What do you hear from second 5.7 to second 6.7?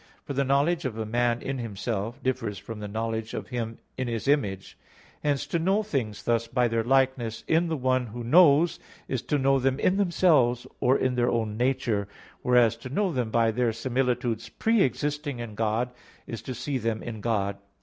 things thus by